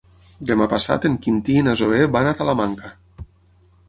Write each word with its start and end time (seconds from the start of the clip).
Demà 0.51 0.67
passat 0.69 1.03
en 1.09 1.17
Quintí 1.25 1.57
i 1.61 1.65
na 1.67 1.75
Zoè 1.81 1.99
van 2.15 2.31
a 2.31 2.33
Talamanca. 2.39 2.91